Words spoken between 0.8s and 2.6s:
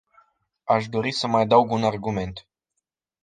dori să mai adaug un argument.